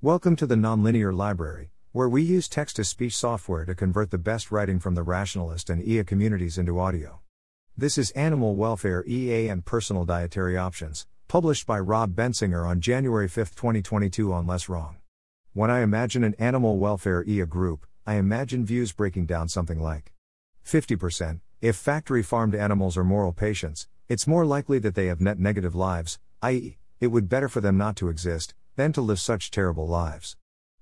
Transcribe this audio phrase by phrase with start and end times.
[0.00, 4.16] Welcome to the Nonlinear Library, where we use text to speech software to convert the
[4.16, 7.18] best writing from the rationalist and EA communities into audio.
[7.76, 13.26] This is Animal Welfare EA and Personal Dietary Options, published by Rob Bensinger on January
[13.26, 14.94] 5, 2022 on LessWrong.
[15.52, 20.12] When I imagine an animal welfare EA group, I imagine views breaking down something like
[20.64, 21.40] 50%.
[21.60, 25.74] If factory farmed animals are moral patients, it's more likely that they have net negative
[25.74, 29.50] lives, i.e., it would be better for them not to exist than to live such
[29.50, 30.36] terrible lives.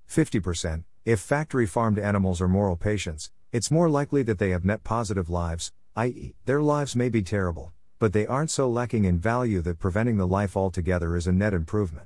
[0.07, 0.83] 50%.
[1.03, 5.31] If factory farmed animals are moral patients, it's more likely that they have net positive
[5.31, 9.79] lives, i.e., their lives may be terrible, but they aren't so lacking in value that
[9.79, 12.05] preventing the life altogether is a net improvement.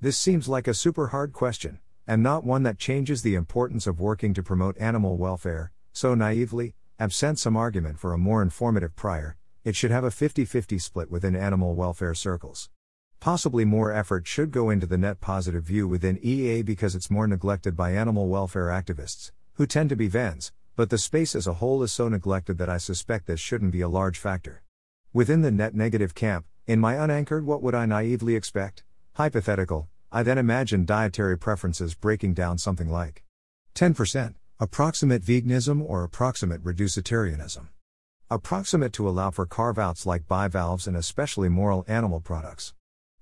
[0.00, 4.00] This seems like a super hard question, and not one that changes the importance of
[4.00, 9.36] working to promote animal welfare, so naively, absent some argument for a more informative prior,
[9.64, 12.70] it should have a 50 50 split within animal welfare circles.
[13.20, 17.26] Possibly more effort should go into the net positive view within EA because it's more
[17.26, 21.54] neglected by animal welfare activists, who tend to be vegns, but the space as a
[21.54, 24.62] whole is so neglected that I suspect this shouldn't be a large factor.
[25.12, 28.84] Within the net negative camp, in my unanchored what would I naively expect?
[29.14, 33.24] Hypothetical, I then imagine dietary preferences breaking down something like
[33.74, 37.68] 10%, approximate veganism or approximate reducetarianism.
[38.30, 42.74] Approximate to allow for carve outs like bivalves and especially moral animal products.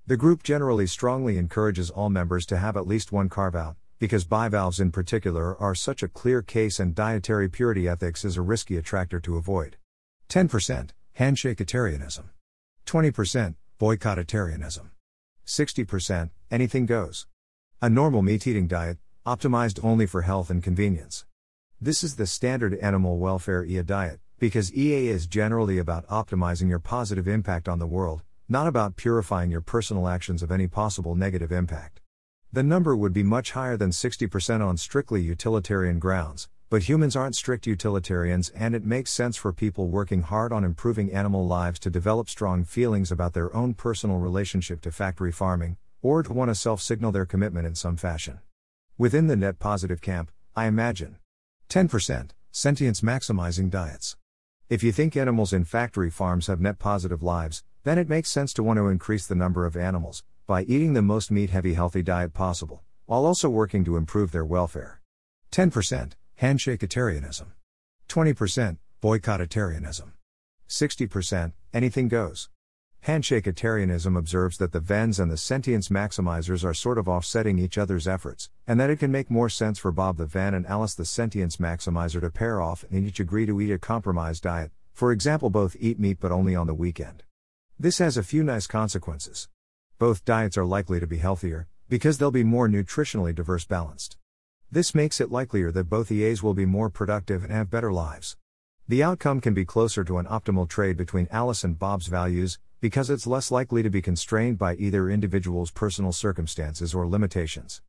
[0.07, 4.23] The group generally strongly encourages all members to have at least one carve out, because
[4.23, 8.77] bivalves in particular are such a clear case and dietary purity ethics is a risky
[8.77, 9.77] attractor to avoid.
[10.29, 12.25] 10% Handshakeitarianism.
[12.85, 14.91] 20% Boycottitarianism.
[15.47, 17.25] 60% Anything goes.
[17.81, 21.25] A normal meat eating diet, optimized only for health and convenience.
[21.81, 26.77] This is the standard animal welfare EA diet, because EA is generally about optimizing your
[26.77, 31.51] positive impact on the world, not about purifying your personal actions of any possible negative
[31.51, 32.01] impact.
[32.53, 37.35] The number would be much higher than 60% on strictly utilitarian grounds, but humans aren't
[37.35, 41.89] strict utilitarians, and it makes sense for people working hard on improving animal lives to
[41.89, 46.55] develop strong feelings about their own personal relationship to factory farming, or to want to
[46.55, 48.39] self signal their commitment in some fashion.
[48.95, 51.17] Within the net positive camp, I imagine
[51.69, 54.17] 10% sentience maximizing diets.
[54.69, 58.51] If you think animals in factory farms have net positive lives, then it makes sense
[58.51, 62.01] to want to increase the number of animals by eating the most meat heavy healthy
[62.01, 65.01] diet possible, while also working to improve their welfare.
[65.51, 67.45] 10% Handshakeitarianism.
[68.09, 70.13] 20% Boycottitarianism.
[70.67, 72.49] 60% Anything goes.
[73.05, 78.07] Handshakeitarianism observes that the Vegns and the sentience maximizers are sort of offsetting each other's
[78.07, 81.05] efforts, and that it can make more sense for Bob the Vegn and Alice the
[81.05, 85.51] sentience maximizer to pair off and each agree to eat a compromise diet, for example,
[85.51, 87.24] both eat meat but only on the weekend.
[87.77, 89.49] This has a few nice consequences.
[89.99, 94.15] Both diets are likely to be healthier, because they'll be more nutritionally diverse balanced.
[94.71, 98.37] This makes it likelier that both EAs will be more productive and have better lives.
[98.87, 103.09] The outcome can be closer to an optimal trade between Alice and Bob's values, because
[103.09, 107.81] it's less likely to be constrained by either individual's personal circumstances or limitations.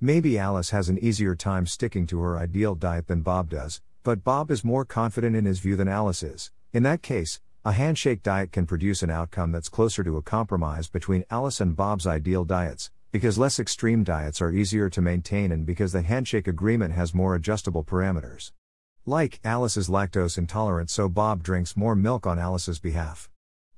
[0.00, 4.22] Maybe Alice has an easier time sticking to her ideal diet than Bob does, but
[4.22, 6.52] Bob is more confident in his view than Alice is.
[6.72, 10.88] In that case, a handshake diet can produce an outcome that's closer to a compromise
[10.88, 15.64] between Alice and Bob's ideal diets, because less extreme diets are easier to maintain and
[15.64, 18.50] because the handshake agreement has more adjustable parameters.
[19.06, 23.30] Like Alice is lactose intolerant, so Bob drinks more milk on Alice's behalf.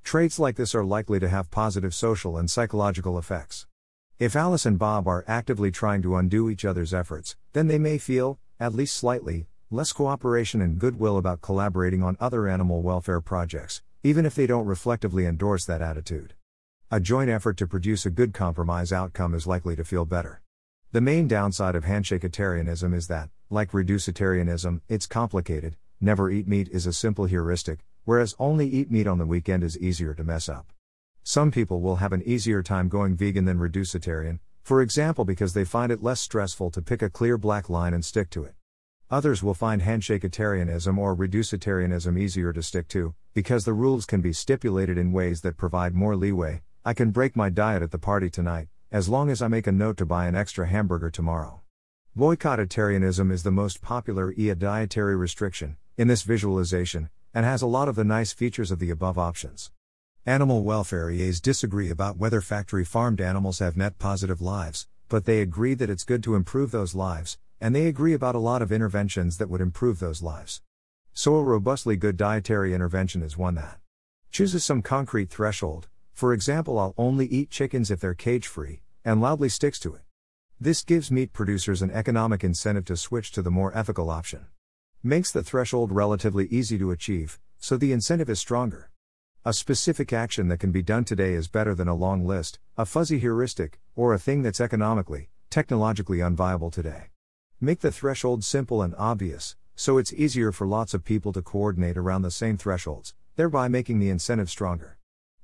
[0.03, 3.67] Traits like this are likely to have positive social and psychological effects.
[4.17, 7.99] If Alice and Bob are actively trying to undo each other's efforts, then they may
[7.99, 13.81] feel, at least slightly, less cooperation and goodwill about collaborating on other animal welfare projects,
[14.03, 16.35] even if they don't reflectively endorse that attitude.
[16.91, 20.41] A joint effort to produce a good compromise outcome is likely to feel better.
[20.91, 25.77] The main downside of handshakeitarianism is that, like reducetarianism, it's complicated.
[25.99, 29.79] Never eat meat is a simple heuristic, whereas only eat meat on the weekend is
[29.79, 30.71] easier to mess up.
[31.23, 35.65] Some people will have an easier time going vegan than reducetarian, for example, because they
[35.65, 38.53] find it less stressful to pick a clear black line and stick to it.
[39.15, 44.33] Others will find handshakeitarianism or reducetarianism easier to stick to, because the rules can be
[44.33, 46.63] stipulated in ways that provide more leeway.
[46.83, 49.71] I can break my diet at the party tonight, as long as I make a
[49.71, 51.61] note to buy an extra hamburger tomorrow.
[52.17, 57.87] Boycottitarianism is the most popular EA dietary restriction, in this visualization, and has a lot
[57.87, 59.71] of the nice features of the above options.
[60.25, 65.39] Animal welfare EAs disagree about whether factory farmed animals have net positive lives, but they
[65.39, 68.71] agree that it's good to improve those lives, and they agree about a lot of
[68.71, 70.61] interventions that would improve those lives.
[71.13, 73.79] So, a robustly good dietary intervention is one that
[74.31, 79.21] chooses some concrete threshold, for example, I'll only eat chickens if they're cage free, and
[79.21, 80.01] loudly sticks to it.
[80.59, 84.45] This gives meat producers an economic incentive to switch to the more ethical option.
[85.03, 88.91] Makes the threshold relatively easy to achieve, so the incentive is stronger.
[89.43, 92.85] A specific action that can be done today is better than a long list, a
[92.85, 97.09] fuzzy heuristic, or a thing that's economically, technologically unviable today.
[97.61, 101.95] Make the threshold simple and obvious, so it's easier for lots of people to coordinate
[101.95, 104.97] around the same thresholds, thereby making the incentive stronger.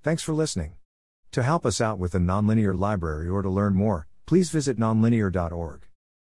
[0.04, 0.74] Thanks for listening.
[1.32, 5.88] To help us out with the Nonlinear Library or to learn more, please visit nonlinear.org.